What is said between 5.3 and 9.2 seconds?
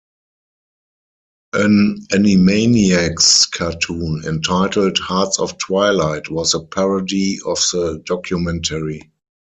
of Twilight" was a parody of the documentary.